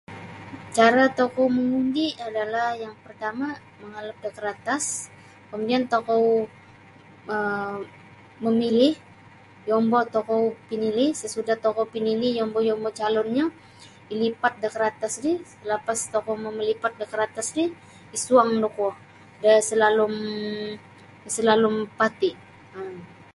Cara 0.77 1.03
tokou 1.19 1.47
mangundi' 1.57 2.11
adalah 2.27 2.67
yang 2.83 2.93
partama' 3.03 3.53
mangalap 3.81 4.17
da 4.23 4.29
karatas 4.37 4.85
kamudian 5.49 5.83
tokou 5.93 6.23
um 7.35 7.75
memilih 8.45 8.93
yombo' 9.69 10.03
tokou 10.15 10.43
pinilih 10.69 11.09
sasudah 11.21 11.57
tokou 11.65 11.85
pinilih 11.95 12.31
yombo'-yombo' 12.39 12.97
calunnyo 12.99 13.45
ilipat 14.13 14.53
da 14.61 14.67
karatas 14.75 15.13
ri 15.23 15.33
lapas 15.69 15.99
tokou 16.13 16.35
mamalipat 16.45 16.93
da 16.99 17.05
karatas 17.11 17.47
ti 17.55 17.63
isuang 18.17 18.51
da 18.61 18.67
kuo 18.75 18.91
da 19.43 19.51
salalum 19.67 20.13
da 21.23 21.29
salalum 21.35 21.75
pati' 21.99 22.35
um. 22.79 22.93